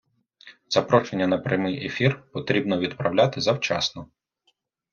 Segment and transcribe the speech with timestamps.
[0.69, 4.07] Запрошення на прямий ефір потрібно відправляти завчасно